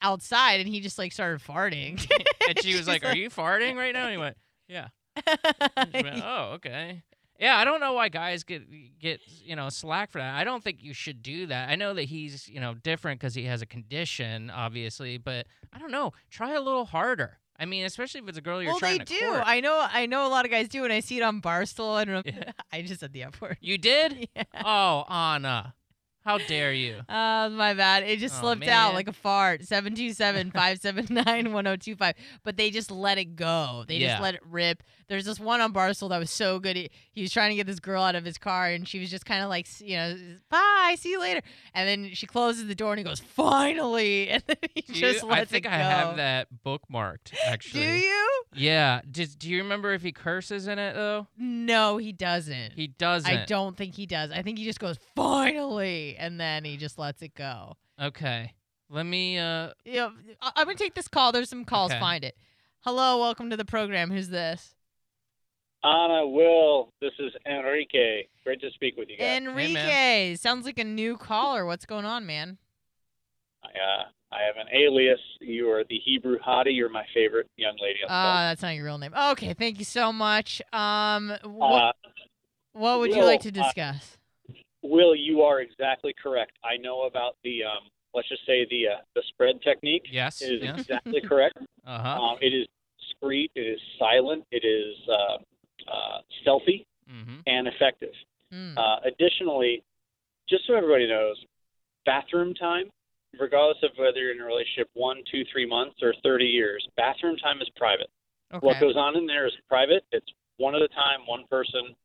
outside, 0.00 0.60
and 0.60 0.68
he 0.68 0.80
just 0.80 0.98
like 0.98 1.12
started 1.12 1.40
farting. 1.40 1.92
and 2.48 2.58
she 2.62 2.68
was 2.72 2.78
She's 2.80 2.88
like, 2.88 3.04
"Are 3.04 3.16
you 3.16 3.28
farting 3.30 3.76
right 3.76 3.92
now?" 3.92 4.04
And 4.04 4.12
he 4.12 4.16
went, 4.18 4.36
"Yeah." 4.68 4.88
And 5.76 5.90
she 5.94 6.02
went, 6.02 6.20
oh, 6.24 6.52
okay. 6.54 7.02
Yeah, 7.38 7.56
I 7.56 7.64
don't 7.64 7.80
know 7.80 7.94
why 7.94 8.08
guys 8.08 8.44
get 8.44 8.62
get 9.00 9.20
you 9.44 9.56
know 9.56 9.68
slack 9.68 10.12
for 10.12 10.18
that. 10.18 10.34
I 10.36 10.44
don't 10.44 10.62
think 10.62 10.78
you 10.80 10.94
should 10.94 11.22
do 11.22 11.46
that. 11.46 11.70
I 11.70 11.74
know 11.74 11.92
that 11.94 12.04
he's 12.04 12.48
you 12.48 12.60
know 12.60 12.74
different 12.74 13.18
because 13.20 13.34
he 13.34 13.44
has 13.46 13.62
a 13.62 13.66
condition, 13.66 14.48
obviously, 14.48 15.18
but 15.18 15.46
I 15.72 15.78
don't 15.78 15.90
know. 15.90 16.12
Try 16.30 16.52
a 16.52 16.60
little 16.60 16.84
harder. 16.84 17.38
I 17.58 17.64
mean, 17.64 17.84
especially 17.84 18.20
if 18.20 18.28
it's 18.28 18.38
a 18.38 18.42
girl 18.42 18.62
you're 18.62 18.72
well, 18.72 18.78
trying 18.78 18.98
they 18.98 19.04
do. 19.04 19.18
court. 19.28 19.42
I 19.44 19.60
know. 19.60 19.86
I 19.92 20.06
know 20.06 20.26
a 20.26 20.30
lot 20.30 20.44
of 20.44 20.50
guys 20.50 20.68
do, 20.68 20.84
and 20.84 20.92
I 20.92 21.00
see 21.00 21.18
it 21.18 21.22
on 21.22 21.40
Barstool. 21.40 21.94
I 21.96 22.04
don't 22.04 22.14
know. 22.14 22.32
Yeah. 22.32 22.52
I 22.72 22.82
just 22.82 23.00
said 23.00 23.12
the 23.12 23.24
F 23.24 23.40
word. 23.40 23.56
you 23.60 23.78
did? 23.78 24.28
Yeah. 24.36 24.44
Oh, 24.64 25.04
Anna, 25.08 25.74
how 26.24 26.38
dare 26.38 26.72
you? 26.72 26.96
Uh, 27.08 27.48
my 27.52 27.74
bad. 27.74 28.02
It 28.04 28.18
just 28.18 28.36
Oh, 28.38 28.42
slipped 28.42 28.66
out 28.68 28.94
like 28.94 29.08
a 29.08 29.12
fart. 29.12 29.62
727-579-1025. 29.62 32.14
But 32.44 32.56
they 32.56 32.70
just 32.70 32.90
let 32.90 33.18
it 33.18 33.36
go. 33.36 33.84
They 33.86 33.96
Yeah. 33.96 34.08
just 34.12 34.22
let 34.22 34.34
it 34.34 34.40
rip. 34.48 34.82
There's 35.08 35.24
this 35.26 35.38
one 35.38 35.60
on 35.60 35.72
Barstool 35.74 36.08
that 36.10 36.18
was 36.18 36.30
so 36.30 36.58
good. 36.58 36.76
He, 36.76 36.90
he 37.12 37.22
was 37.22 37.32
trying 37.32 37.50
to 37.50 37.56
get 37.56 37.66
this 37.66 37.80
girl 37.80 38.02
out 38.02 38.14
of 38.14 38.24
his 38.24 38.38
car, 38.38 38.68
and 38.68 38.88
she 38.88 38.98
was 38.98 39.10
just 39.10 39.26
kind 39.26 39.42
of 39.42 39.50
like, 39.50 39.66
you 39.80 39.96
know, 39.96 40.16
bye, 40.48 40.96
see 40.98 41.10
you 41.10 41.20
later. 41.20 41.42
And 41.74 41.86
then 41.88 42.14
she 42.14 42.26
closes 42.26 42.66
the 42.66 42.74
door, 42.74 42.92
and 42.92 42.98
he 42.98 43.04
goes, 43.04 43.20
finally. 43.20 44.30
And 44.42 44.42
then 44.46 44.56
he 44.74 44.80
Do 44.82 44.92
just 44.94 45.22
you- 45.22 45.28
lets 45.28 45.42
I 45.42 45.44
think 45.44 45.66
it 45.66 45.68
go. 45.68 45.74
I 45.74 45.78
have 45.78 46.16
that 46.16 46.48
bookmarked 46.64 47.34
actually. 47.46 47.82
Do 47.84 47.90
you? 47.92 48.44
Yeah. 48.54 49.02
Did, 49.10 49.38
do 49.38 49.50
you 49.50 49.58
remember 49.58 49.92
if 49.92 50.02
he 50.02 50.12
curses 50.12 50.66
in 50.66 50.78
it 50.78 50.94
though? 50.94 51.26
No, 51.36 51.98
he 51.98 52.12
doesn't. 52.12 52.72
He 52.72 52.86
doesn't. 52.86 53.30
I 53.30 53.44
don't 53.44 53.76
think 53.76 53.94
he 53.94 54.06
does. 54.06 54.30
I 54.30 54.40
think 54.42 54.56
he 54.58 54.64
just 54.64 54.80
goes, 54.80 54.96
finally. 55.14 56.11
And 56.18 56.40
then 56.40 56.64
he 56.64 56.76
just 56.76 56.98
lets 56.98 57.22
it 57.22 57.34
go. 57.34 57.76
Okay. 58.00 58.52
Let 58.90 59.06
me 59.06 59.38
uh 59.38 59.70
you 59.84 59.94
know, 59.94 60.12
I- 60.40 60.52
I'm 60.56 60.66
gonna 60.66 60.76
take 60.76 60.94
this 60.94 61.08
call. 61.08 61.32
There's 61.32 61.48
some 61.48 61.64
calls. 61.64 61.90
Okay. 61.92 62.00
Find 62.00 62.24
it. 62.24 62.36
Hello, 62.80 63.18
welcome 63.18 63.48
to 63.50 63.56
the 63.56 63.64
program. 63.64 64.10
Who's 64.10 64.28
this? 64.28 64.74
Anna, 65.84 66.26
Will, 66.26 66.92
this 67.00 67.12
is 67.18 67.32
Enrique. 67.46 68.22
Great 68.44 68.60
to 68.60 68.70
speak 68.72 68.96
with 68.96 69.08
you 69.08 69.16
guys. 69.18 69.38
Enrique. 69.38 70.36
Sounds 70.36 70.64
like 70.64 70.78
a 70.78 70.84
new 70.84 71.16
caller. 71.16 71.66
What's 71.66 71.86
going 71.86 72.04
on, 72.04 72.24
man? 72.24 72.58
I, 73.64 73.66
uh, 73.68 74.04
I 74.32 74.42
have 74.46 74.56
an 74.56 74.68
alias. 74.72 75.18
You 75.40 75.70
are 75.70 75.82
the 75.88 75.98
Hebrew 76.04 76.38
hottie. 76.38 76.74
You're 76.76 76.88
my 76.88 77.04
favorite 77.12 77.48
young 77.56 77.76
lady 77.82 77.98
on 78.04 78.08
the 78.08 78.14
Ah, 78.14 78.48
that's 78.50 78.62
not 78.62 78.74
your 78.76 78.84
real 78.84 78.98
name. 78.98 79.12
Okay, 79.32 79.54
thank 79.54 79.78
you 79.80 79.84
so 79.84 80.12
much. 80.12 80.62
Um, 80.72 81.32
phone. 81.42 81.52
what, 81.54 81.82
Uh, 81.82 81.92
what 82.74 82.98
would 83.00 83.14
you 83.14 83.24
like 83.24 83.40
to 83.40 83.48
uh, 83.48 83.52
discuss? 83.64 84.18
Will, 84.82 85.14
you 85.14 85.42
are 85.42 85.60
exactly 85.60 86.14
correct. 86.20 86.52
I 86.64 86.76
know 86.76 87.02
about 87.02 87.36
the, 87.44 87.62
um, 87.64 87.88
let's 88.14 88.28
just 88.28 88.44
say 88.46 88.66
the 88.70 88.88
uh, 88.88 89.00
the 89.14 89.22
spread 89.28 89.60
technique. 89.62 90.06
yes. 90.10 90.40
It 90.42 90.46
is 90.46 90.62
exactly 90.78 91.20
correct. 91.20 91.58
Uh-huh. 91.84 92.08
Um, 92.22 92.38
it 92.40 92.54
is 92.54 92.68
discreet. 92.96 93.50
It 93.56 93.62
is 93.66 93.80
silent. 93.98 94.44
It 94.52 94.64
is 94.64 94.94
uh, 95.08 95.90
uh, 95.92 96.18
stealthy 96.40 96.86
Mhm. 97.10 97.42
and 97.46 97.66
effective. 97.66 98.14
Uh, 98.78 99.00
additionally, 99.04 99.82
just 100.48 100.64
so 100.68 100.74
everybody 100.76 101.08
knows, 101.08 101.44
bathroom 102.06 102.54
time, 102.54 102.88
regardless 103.40 103.82
of 103.82 103.90
whether 103.98 104.18
you're 104.20 104.30
in 104.30 104.40
a 104.40 104.44
relationship 104.44 104.88
one, 104.94 105.24
two, 105.28 105.42
three 105.50 105.66
months, 105.66 105.96
or 106.02 106.14
30 106.22 106.44
years, 106.44 106.86
bathroom 106.96 107.36
time 107.38 107.60
is 107.60 107.68
private. 107.74 108.10
What 108.60 108.78
goes 108.80 108.96
on 108.96 109.16
in 109.16 109.26
there 109.26 109.46
is 109.48 109.52
private. 109.68 110.04
It's 110.12 110.30
one 110.58 110.76
at 110.76 110.82
a 110.82 110.88
time, 110.88 111.26
one 111.26 111.44
person. 111.50 111.96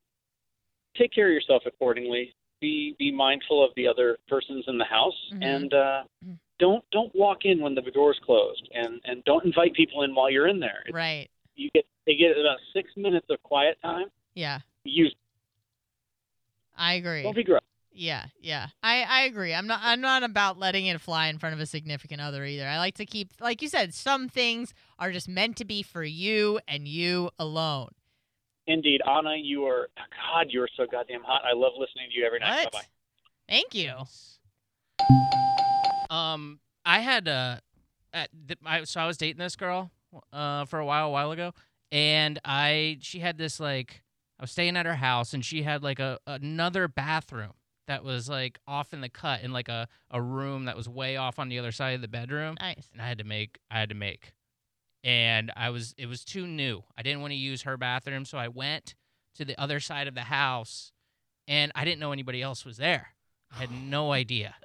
Take 0.98 1.12
care 1.14 1.28
of 1.28 1.34
yourself 1.34 1.62
accordingly. 1.68 2.34
Be 2.60 2.96
be 2.98 3.12
mindful 3.12 3.64
of 3.64 3.72
the 3.76 3.88
other 3.88 4.18
persons 4.28 4.66
in 4.68 4.78
the 4.80 4.86
house, 4.86 5.14
Mhm. 5.32 5.44
and 5.46 5.74
uh, 5.74 6.04
Mhm. 6.26 6.40
don't 6.58 6.84
don't 6.92 7.14
walk 7.14 7.46
in 7.46 7.60
when 7.62 7.76
the 7.76 7.82
door's 7.84 8.18
closed, 8.24 8.68
and 8.74 9.00
and 9.06 9.24
don't 9.26 9.46
invite 9.46 9.74
people 9.74 10.02
in 10.02 10.16
while 10.16 10.30
you're 10.30 10.48
in 10.48 10.60
there. 10.60 10.82
It's- 10.88 10.94
Right. 10.94 11.30
You 11.56 11.70
get 11.76 11.86
they 12.08 12.16
get 12.16 12.36
about 12.38 12.58
six 12.74 12.90
minutes 12.98 13.28
of 13.30 13.42
quiet 13.44 13.78
time. 13.84 14.08
Yeah. 14.34 14.60
Use 14.84 15.14
I 16.76 16.94
agree. 16.94 17.24
don't 17.24 17.36
be 17.36 17.44
gross. 17.44 17.62
Yeah, 17.92 18.26
yeah. 18.40 18.68
I, 18.84 19.02
I 19.04 19.22
agree. 19.24 19.54
I'm 19.56 19.66
not 19.68 19.80
I'm 19.84 20.02
not 20.02 20.24
about 20.24 20.58
letting 20.60 20.86
it 20.88 21.00
fly 21.02 21.28
in 21.28 21.38
front 21.40 21.54
of 21.54 21.60
a 21.60 21.66
significant 21.68 22.22
other 22.22 22.44
either. 22.46 22.68
I 22.68 22.78
like 22.80 22.96
to 22.96 23.06
keep 23.06 23.30
like 23.40 23.62
you 23.62 23.68
said, 23.68 23.94
some 23.94 24.30
things 24.30 24.74
are 24.98 25.12
just 25.12 25.28
meant 25.28 25.58
to 25.58 25.66
be 25.66 25.84
for 25.84 26.04
you 26.04 26.60
and 26.68 26.88
you 26.88 27.30
alone. 27.38 27.90
Indeed, 28.68 29.02
Anna, 29.08 29.36
you 29.42 29.64
are 29.66 29.88
God. 30.34 30.48
You 30.50 30.62
are 30.62 30.70
so 30.76 30.86
goddamn 30.92 31.24
hot. 31.24 31.42
I 31.46 31.54
love 31.56 31.74
listening 31.78 32.10
to 32.12 32.18
you 32.20 32.26
every 32.26 32.40
night. 32.40 32.66
What? 32.66 32.74
Bye 32.74 32.80
bye. 32.80 32.86
Thank 33.50 33.74
you. 33.74 33.94
Um, 36.10 36.60
I 36.86 37.00
had 37.00 37.28
uh, 37.28 37.58
at 38.14 38.30
th- 38.48 38.60
I, 38.66 38.84
so 38.84 39.02
I 39.02 39.08
was 39.08 39.18
dating 39.18 39.40
this 39.40 39.56
girl 39.56 39.92
uh 40.34 40.66
for 40.66 40.80
a 40.80 40.86
while, 40.86 41.08
a 41.08 41.12
while 41.12 41.32
ago, 41.32 41.54
and 41.92 42.40
I 42.46 42.98
she 43.02 43.20
had 43.20 43.38
this 43.38 43.60
like 43.60 44.04
I 44.40 44.44
was 44.44 44.52
staying 44.52 44.78
at 44.78 44.86
her 44.86 44.96
house, 44.96 45.34
and 45.34 45.44
she 45.44 45.64
had 45.64 45.84
like 45.84 46.00
a 46.00 46.20
another 46.28 46.88
bathroom 46.88 47.54
that 47.88 48.04
was 48.04 48.28
like 48.30 48.60
off 48.68 48.94
in 48.94 49.02
the 49.02 49.10
cut 49.10 49.42
in 49.44 49.52
like 49.54 49.70
a 49.70 49.88
a 50.12 50.22
room 50.22 50.66
that 50.66 50.76
was 50.78 50.88
way 50.90 51.18
off 51.18 51.40
on 51.40 51.50
the 51.50 51.60
other 51.60 51.72
side 51.72 51.96
of 51.96 52.02
the 52.02 52.08
bedroom, 52.08 52.56
Nice. 52.60 52.90
and 52.94 53.02
I 53.02 53.08
had 53.08 53.18
to 53.20 53.24
make 53.26 53.60
I 53.72 53.80
had 53.80 53.90
to 53.90 53.96
make, 53.96 54.34
and 55.04 55.52
I 55.56 55.70
was 55.70 55.94
it 55.98 56.08
was 56.08 56.24
too 56.24 56.46
new. 56.48 56.84
I 56.98 57.02
didn't 57.02 57.22
want 57.22 57.32
to 57.32 57.38
use 57.38 57.64
her 57.64 57.78
bathroom, 57.78 58.26
so 58.26 58.38
I 58.38 58.48
went 58.48 58.96
to 59.36 59.46
the 59.46 59.60
other 59.60 59.80
side 59.80 60.08
of 60.08 60.16
the 60.16 60.22
house, 60.22 60.92
and 61.48 61.72
I 61.76 61.86
didn't 61.86 62.00
know 62.00 62.12
anybody 62.12 62.42
else 62.42 62.66
was 62.66 62.78
there. 62.78 63.10
I 63.56 63.60
had 63.60 63.72
no 63.84 64.12
idea. 64.12 64.56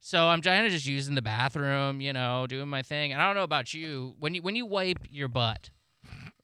So 0.00 0.26
I'm 0.28 0.40
kind 0.40 0.64
of 0.64 0.70
just 0.72 0.86
using 0.86 1.14
the 1.16 1.22
bathroom, 1.22 2.00
you 2.00 2.12
know, 2.12 2.46
doing 2.46 2.68
my 2.68 2.82
thing. 2.82 3.12
And 3.12 3.20
I 3.20 3.26
don't 3.26 3.34
know 3.34 3.42
about 3.42 3.74
you. 3.74 4.14
When 4.20 4.34
you 4.34 4.42
when 4.42 4.54
you 4.56 4.64
wipe 4.64 4.98
your 5.10 5.26
butt, 5.28 5.70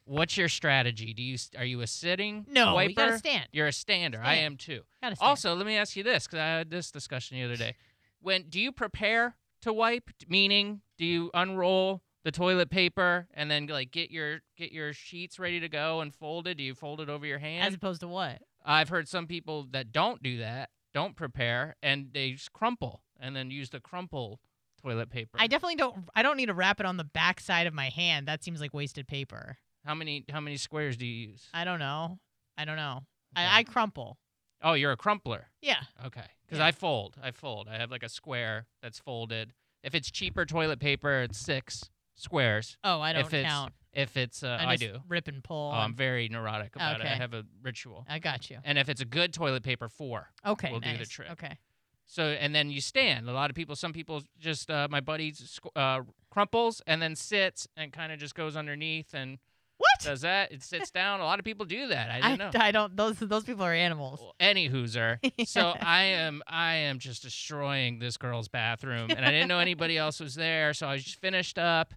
what's 0.04 0.36
your 0.36 0.48
strategy? 0.48 1.14
Do 1.14 1.22
you 1.22 1.38
are 1.56 1.64
you 1.64 1.80
a 1.80 1.86
sitting 1.86 2.44
No, 2.50 2.74
wiper? 2.74 2.90
you 2.90 2.96
gotta 2.96 3.18
stand. 3.18 3.48
You're 3.52 3.68
a 3.68 3.72
stander. 3.72 4.20
I 4.22 4.36
am 4.36 4.56
too. 4.56 4.82
Stand. 4.98 5.16
Also, 5.20 5.54
let 5.54 5.64
me 5.66 5.76
ask 5.76 5.96
you 5.96 6.02
this 6.02 6.26
because 6.26 6.40
I 6.40 6.46
had 6.58 6.70
this 6.70 6.90
discussion 6.90 7.36
the 7.38 7.44
other 7.44 7.56
day. 7.56 7.76
When 8.20 8.44
do 8.48 8.60
you 8.60 8.72
prepare 8.72 9.36
to 9.62 9.72
wipe? 9.72 10.10
Meaning, 10.28 10.80
do 10.98 11.04
you 11.04 11.30
unroll 11.32 12.02
the 12.24 12.30
toilet 12.30 12.70
paper 12.70 13.26
and 13.34 13.50
then 13.50 13.66
like 13.66 13.90
get 13.90 14.10
your 14.10 14.40
get 14.56 14.72
your 14.72 14.92
sheets 14.92 15.38
ready 15.38 15.60
to 15.60 15.68
go 15.68 16.00
and 16.00 16.14
folded? 16.14 16.58
Do 16.58 16.62
you 16.64 16.74
fold 16.74 17.00
it 17.00 17.08
over 17.08 17.26
your 17.26 17.38
hand? 17.38 17.66
as 17.68 17.74
opposed 17.74 18.00
to 18.00 18.08
what? 18.08 18.42
I've 18.64 18.88
heard 18.90 19.08
some 19.08 19.26
people 19.26 19.66
that 19.72 19.90
don't 19.92 20.22
do 20.22 20.38
that, 20.38 20.70
don't 20.94 21.16
prepare, 21.16 21.76
and 21.82 22.08
they 22.12 22.32
just 22.32 22.52
crumple 22.52 23.02
and 23.18 23.34
then 23.34 23.50
use 23.50 23.70
the 23.70 23.80
crumple 23.80 24.40
toilet 24.82 25.10
paper. 25.10 25.38
I 25.40 25.46
definitely 25.46 25.76
don't 25.76 26.08
I 26.14 26.22
don't 26.22 26.36
need 26.36 26.46
to 26.46 26.54
wrap 26.54 26.78
it 26.80 26.86
on 26.86 26.96
the 26.96 27.04
back 27.04 27.40
side 27.40 27.66
of 27.66 27.74
my 27.74 27.88
hand. 27.88 28.26
That 28.28 28.42
seems 28.44 28.60
like 28.60 28.72
wasted 28.74 29.06
paper. 29.08 29.58
how 29.84 29.94
many 29.94 30.24
how 30.30 30.40
many 30.40 30.56
squares 30.56 30.96
do 30.96 31.06
you 31.06 31.28
use? 31.30 31.48
I 31.52 31.64
don't 31.64 31.78
know. 31.78 32.18
I 32.56 32.64
don't 32.64 32.76
know. 32.76 33.00
Okay. 33.36 33.46
I, 33.46 33.58
I 33.58 33.62
crumple. 33.64 34.18
oh, 34.62 34.74
you're 34.74 34.92
a 34.92 34.96
crumpler. 34.96 35.46
Yeah. 35.60 35.80
Okay, 36.06 36.26
because 36.46 36.58
Yeah. 36.58 36.66
I 36.66 36.72
fold. 36.72 37.16
I 37.22 37.30
fold. 37.32 37.66
I 37.68 37.78
have 37.78 37.90
like 37.90 38.02
a 38.04 38.08
square 38.08 38.66
that's 38.82 38.98
folded. 39.00 39.54
If 39.82 39.94
it's 39.94 40.10
cheaper 40.10 40.44
toilet 40.46 40.78
paper, 40.78 41.22
it's 41.22 41.38
six 41.38 41.90
squares. 42.22 42.76
Oh, 42.84 43.00
I 43.00 43.12
don't 43.12 43.22
If 43.26 43.34
it's- 43.34 43.50
count. 43.50 43.72
If 43.94 44.16
it's, 44.16 44.42
uh, 44.42 44.56
I, 44.58 44.70
I, 44.70 44.76
do. 44.76 45.00
Rip 45.06 45.28
and 45.28 45.44
pull. 45.44 45.70
Oh, 45.70 45.76
I'm 45.76 45.94
very 45.94 46.26
neurotic 46.30 46.74
about 46.76 47.02
it. 47.02 47.06
I 47.06 47.10
have 47.10 47.34
a 47.34 47.44
ritual. 47.62 48.06
I 48.08 48.20
got 48.20 48.48
you. 48.48 48.56
And 48.64 48.78
if 48.78 48.88
it's 48.88 49.02
a 49.02 49.04
good 49.04 49.34
toilet 49.34 49.62
paper, 49.62 49.90
four. 49.90 50.30
Okay. 50.46 50.70
We'll 50.70 50.80
do 50.80 50.90
the 50.92 50.96
nice. 50.96 51.08
trick. 51.10 51.30
Okay. 51.32 51.58
So 52.06 52.24
and 52.24 52.54
then 52.54 52.70
you 52.70 52.80
stand. 52.80 53.28
A 53.28 53.32
lot 53.34 53.50
of 53.50 53.54
people, 53.56 53.76
some 53.76 53.92
people 53.92 54.22
just 54.38 54.70
uh, 54.70 54.88
my 54.90 55.00
buddy 55.00 55.32
squ- 55.32 55.76
uh, 55.76 56.04
crumples 56.30 56.80
and 56.86 57.02
then 57.02 57.14
sits 57.14 57.68
and 57.76 57.92
kind 57.92 58.12
of 58.12 58.18
just 58.18 58.34
goes 58.34 58.56
underneath 58.56 59.12
and 59.12 59.36
What? 59.76 60.00
does 60.02 60.22
that. 60.22 60.52
It 60.52 60.62
sits 60.62 60.90
down. 61.02 61.20
A 61.20 61.24
lot 61.24 61.38
of 61.38 61.44
people 61.44 61.66
do 61.66 61.88
that. 61.88 62.10
I 62.10 62.20
didn't 62.34 62.54
know. 62.54 62.60
I 62.60 62.70
don't. 62.70 62.96
Those 62.96 63.18
those 63.18 63.44
people 63.44 63.64
are 63.66 63.74
animals. 63.74 64.20
Well, 64.22 64.34
Any 64.40 64.70
hooser. 64.70 65.18
So 65.46 65.74
I 65.80 66.04
am 66.04 66.40
I 66.46 66.76
am 66.76 66.98
just 66.98 67.22
destroying 67.22 67.98
this 67.98 68.16
girl's 68.16 68.48
bathroom, 68.48 69.10
and 69.10 69.22
I 69.22 69.30
didn't 69.30 69.48
know 69.48 69.58
anybody 69.58 69.98
else 69.98 70.18
was 70.18 70.34
there. 70.34 70.72
So 70.72 70.88
I 70.88 70.96
just 70.96 71.20
finished 71.20 71.58
up. 71.58 71.92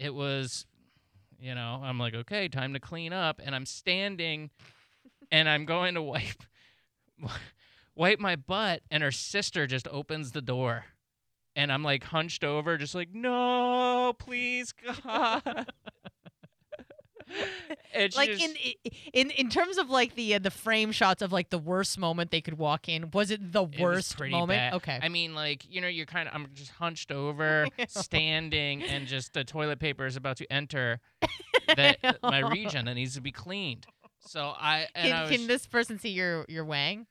It 0.00 0.14
was, 0.14 0.64
you 1.38 1.54
know, 1.54 1.82
I'm 1.84 1.98
like, 1.98 2.14
okay, 2.14 2.48
time 2.48 2.72
to 2.72 2.80
clean 2.80 3.12
up, 3.12 3.38
and 3.44 3.54
I'm 3.54 3.66
standing, 3.66 4.48
and 5.30 5.46
I'm 5.46 5.66
going 5.66 5.92
to 5.94 6.00
wipe, 6.00 6.42
wipe 7.94 8.18
my 8.18 8.34
butt, 8.34 8.80
and 8.90 9.02
her 9.02 9.12
sister 9.12 9.66
just 9.66 9.86
opens 9.88 10.32
the 10.32 10.40
door, 10.40 10.86
and 11.54 11.70
I'm 11.70 11.84
like 11.84 12.02
hunched 12.04 12.44
over, 12.44 12.78
just 12.78 12.94
like, 12.94 13.10
no, 13.12 14.14
please, 14.18 14.72
God. 14.72 15.66
Like 18.16 18.30
just- 18.30 18.42
in 18.42 18.54
in 19.12 19.30
in 19.30 19.48
terms 19.50 19.76
of 19.78 19.90
like 19.90 20.14
the 20.14 20.34
uh, 20.34 20.38
the 20.38 20.50
frame 20.50 20.92
shots 20.92 21.22
of 21.22 21.32
like 21.32 21.50
the 21.50 21.58
worst 21.58 21.98
moment 21.98 22.30
they 22.30 22.40
could 22.40 22.58
walk 22.58 22.88
in, 22.88 23.10
was 23.12 23.30
it 23.30 23.52
the 23.52 23.64
It 23.64 23.80
worst 23.80 24.18
moment? 24.20 24.48
bad. 24.58 24.74
Okay. 24.74 24.98
I 25.02 25.08
mean, 25.08 25.34
like 25.34 25.64
you 25.68 25.80
know, 25.80 25.88
you're 25.88 26.06
kind 26.06 26.28
of 26.28 26.34
I'm 26.34 26.46
just 26.54 26.70
hunched 26.72 27.12
over, 27.12 27.66
standing, 27.88 28.82
and 28.82 29.06
just 29.06 29.32
the 29.34 29.44
toilet 29.44 29.78
paper 29.78 30.06
is 30.06 30.16
about 30.16 30.36
to 30.38 30.52
enter 30.52 31.00
that 31.76 31.98
my 32.22 32.38
region 32.40 32.86
that 32.86 32.94
needs 32.94 33.14
to 33.14 33.20
be 33.20 33.32
cleaned. 33.32 33.86
So 34.20 34.52
I 34.56 34.86
and 34.94 35.08
can, 35.08 35.16
I 35.16 35.22
was 35.22 35.30
can 35.30 35.46
this 35.46 35.66
person 35.66 35.98
see 35.98 36.10
your 36.10 36.44
your 36.48 36.64
wang? 36.64 37.06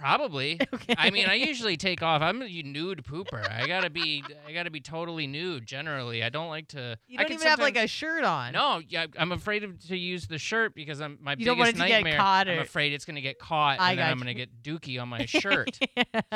Probably. 0.00 0.58
Okay. 0.72 0.94
I 0.96 1.10
mean, 1.10 1.26
I 1.26 1.34
usually 1.34 1.76
take 1.76 2.02
off. 2.02 2.22
I'm 2.22 2.40
a 2.42 2.62
nude 2.62 3.02
pooper. 3.04 3.48
I 3.50 3.66
gotta 3.66 3.90
be. 3.90 4.22
I 4.46 4.52
gotta 4.52 4.70
be 4.70 4.80
totally 4.80 5.26
nude. 5.26 5.66
Generally, 5.66 6.22
I 6.22 6.28
don't 6.30 6.48
like 6.48 6.68
to. 6.68 6.96
you 7.06 7.18
I 7.18 7.22
don't 7.22 7.26
can 7.28 7.34
even 7.34 7.46
have 7.48 7.58
like 7.58 7.76
a 7.76 7.86
shirt 7.86 8.24
on. 8.24 8.52
No, 8.52 8.80
yeah, 8.88 9.06
I'm 9.18 9.32
afraid 9.32 9.64
of, 9.64 9.78
to 9.88 9.96
use 9.96 10.26
the 10.26 10.38
shirt 10.38 10.74
because 10.74 11.00
I'm 11.00 11.18
my 11.20 11.34
You 11.36 11.44
don't 11.44 11.56
biggest 11.58 11.58
want 11.58 11.68
it 11.68 11.72
to 11.82 11.88
get 11.88 11.94
nightmare. 12.04 12.16
caught 12.18 12.48
I'm 12.48 12.58
afraid 12.60 12.92
it's 12.92 13.04
gonna 13.04 13.20
get 13.20 13.38
caught, 13.38 13.80
I 13.80 13.90
and 13.90 13.98
then 13.98 14.06
I'm 14.10 14.18
you. 14.18 14.24
gonna 14.24 14.34
get 14.34 14.62
dookie 14.62 15.00
on 15.00 15.08
my 15.08 15.26
shirt. 15.26 15.78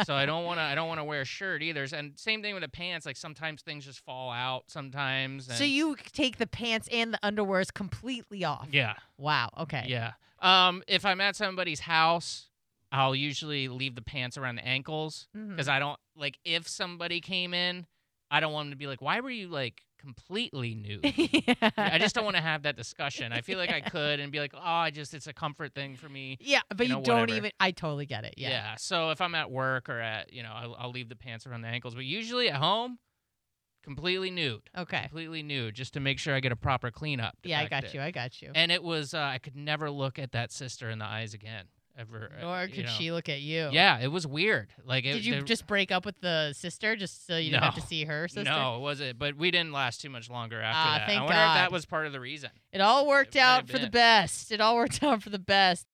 so 0.05 0.15
I 0.15 0.27
don't 0.27 0.45
want 0.45 0.59
to. 0.59 0.63
I 0.63 0.75
don't 0.75 0.89
want 0.89 1.01
to 1.01 1.05
wear 1.05 1.21
a 1.23 1.25
shirt 1.27 1.63
either. 1.63 1.87
And 1.93 2.19
same 2.19 2.43
thing 2.43 2.55
with 2.55 2.63
the 2.63 2.69
pants. 2.69 3.07
Like 3.07 3.17
sometimes 3.17 3.63
things 3.63 3.85
just 3.85 4.01
fall 4.05 4.31
out. 4.31 4.65
Sometimes. 4.69 5.47
so 5.57 5.65
you 5.65 5.97
take 6.13 6.37
the 6.39 6.47
pants 6.47 6.89
and 6.93 7.15
the 7.15 7.19
underwears 7.23 7.73
completely 7.73 8.45
off. 8.45 8.69
Yeah. 8.73 8.95
Wow. 9.17 9.51
Okay. 9.61 9.85
Yeah. 9.89 10.13
Um, 10.41 10.83
if 10.87 11.07
I'm 11.07 11.21
at 11.21 11.37
somebody's 11.37 11.81
house, 11.81 12.49
I'll 12.95 13.15
usually 13.17 13.67
leave 13.67 13.97
the 13.97 14.03
pants 14.03 14.39
around 14.39 14.55
the 14.55 14.65
ankles 14.67 15.27
because 15.35 15.69
I 15.69 15.81
don't 15.81 15.99
like 16.17 16.39
if 16.45 16.69
somebody 16.69 17.21
came 17.21 17.53
in, 17.53 17.87
I 18.31 18.39
don't 18.39 18.53
want 18.53 18.67
them 18.67 18.71
to 18.71 18.77
be 18.77 18.87
like, 18.87 19.03
"Why 19.03 19.19
were 19.19 19.31
you 19.31 19.49
like 19.49 19.83
completely 19.99 20.77
nude?" 20.77 21.05
I 21.77 21.99
just 21.99 22.15
don't 22.15 22.25
want 22.25 22.37
to 22.37 22.43
have 22.43 22.63
that 22.63 22.77
discussion. 22.77 23.33
I 23.33 23.41
feel 23.41 23.59
like 23.59 23.73
I 23.73 23.81
could 23.91 24.21
and 24.21 24.31
be 24.31 24.39
like, 24.39 24.53
"Oh, 24.55 24.61
I 24.63 24.93
just 24.93 25.13
it's 25.13 25.27
a 25.27 25.33
comfort 25.33 25.75
thing 25.75 25.97
for 25.97 26.09
me." 26.09 26.39
Yeah, 26.41 26.61
but 26.69 26.87
you 26.87 26.95
you, 26.97 27.03
don't 27.03 27.23
whatever. 27.23 27.37
even. 27.37 27.51
I 27.59 27.73
totally 27.73 28.07
get 28.07 28.25
it. 28.25 28.35
Yeah. 28.37 28.77
So 28.79 29.11
if 29.11 29.21
I'm 29.21 29.35
at 29.35 29.51
work 29.51 29.89
or 29.89 29.99
at 29.99 30.33
you 30.33 30.45
know, 30.45 30.53
I'll, 30.55 30.77
I'll 30.79 30.91
leave 30.93 31.09
the 31.09 31.17
pants 31.17 31.49
around 31.49 31.63
the 31.63 31.69
ankles. 31.69 31.97
But 31.97 32.05
usually 32.05 32.49
at 32.49 32.57
home, 32.57 33.01
completely 33.83 34.31
nude, 34.31 34.71
Okay. 34.79 35.01
completely 35.03 35.43
nude, 35.43 35.75
just 35.75 35.95
to 35.95 36.01
make 36.01 36.21
sure 36.21 36.33
I 36.33 36.39
get 36.39 36.53
a 36.53 36.57
proper 36.57 36.93
cleanup. 36.93 37.35
Yeah, 37.43 37.59
I 37.59 37.67
got 37.67 37.93
you. 37.93 38.01
I 38.01 38.13
got 38.13 38.41
you. 38.41 38.53
And 38.55 38.71
it 38.71 38.85
was 38.85 39.15
uh, 39.15 39.19
I 39.19 39.39
could 39.39 39.57
never 39.57 39.91
look 39.91 40.21
at 40.21 40.31
that 40.31 40.53
sister 40.53 40.89
in 40.91 41.01
the 41.01 41.07
eyes 41.07 41.35
again 41.35 41.65
ever. 41.99 42.31
uh, 42.39 42.43
Nor 42.43 42.63
you 42.65 42.69
could 42.75 42.85
know. 42.87 42.91
she 42.93 43.13
look 43.13 43.29
at 43.29 43.41
you. 43.41 43.69
Yeah, 43.73 44.01
it 44.01 44.09
was 44.09 44.27
weird. 44.27 44.69
Like, 44.85 45.05
it, 45.05 45.13
Did 45.15 45.25
you 45.27 45.35
the- 45.37 45.43
just 45.43 45.67
break 45.67 45.93
up 45.93 46.05
with 46.05 46.21
the 46.21 46.53
sister 46.53 46.97
just 46.97 47.27
so 47.27 47.37
you 47.37 47.51
didn't 47.51 47.63
have 47.65 47.75
to 47.77 47.81
see 47.81 48.05
her 48.05 48.29
sister? 48.29 48.45
No, 48.51 48.77
it 48.77 48.81
wasn't. 48.81 49.19
But 49.19 49.37
we 49.37 49.51
didn't 49.51 49.73
last 49.73 50.01
too 50.01 50.11
much 50.11 50.29
longer 50.31 50.61
after 50.61 50.77
Ah, 50.79 50.95
that. 50.99 51.03
I 51.03 51.07
thank 51.07 51.21
wonder 51.21 51.33
if 51.41 51.55
that 51.55 51.73
was 51.73 51.87
part 51.87 52.07
of 52.07 52.13
the 52.13 52.21
reason. 52.21 52.51
It 52.73 52.81
all 52.81 53.07
worked 53.07 53.37
It 53.37 53.41
out 53.41 53.63
have 53.63 53.71
for 53.71 53.79
the 53.79 53.91
best. 53.91 54.51
It 54.53 54.61
all 54.61 54.77
worked 54.77 55.03
out 55.03 55.23
for 55.23 55.31
the 55.31 55.39
best. 55.39 55.87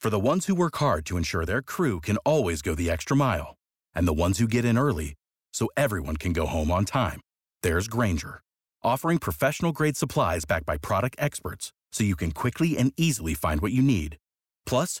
For 0.00 0.10
the 0.10 0.20
ones 0.20 0.46
who 0.46 0.54
work 0.54 0.76
hard 0.76 1.06
to 1.06 1.16
ensure 1.16 1.44
their 1.44 1.62
crew 1.62 2.00
can 2.00 2.16
always 2.18 2.60
go 2.62 2.74
the 2.74 2.90
extra 2.90 3.16
mile, 3.16 3.56
and 3.94 4.06
the 4.06 4.12
ones 4.12 4.38
who 4.38 4.46
get 4.46 4.64
in 4.64 4.76
early 4.76 5.14
so 5.52 5.68
everyone 5.76 6.16
can 6.16 6.32
go 6.32 6.46
home 6.46 6.70
on 6.70 6.84
time, 6.84 7.20
there's 7.62 7.88
Grainger, 7.88 8.42
offering 8.82 9.18
professional 9.18 9.72
grade 9.72 9.96
supplies 9.96 10.44
backed 10.44 10.66
by 10.66 10.76
product 10.76 11.16
experts 11.18 11.72
so 11.90 12.04
you 12.04 12.16
can 12.16 12.32
quickly 12.32 12.76
and 12.76 12.92
easily 12.98 13.32
find 13.34 13.60
what 13.62 13.72
you 13.72 13.80
need. 13.80 14.18
Plus, 14.66 15.00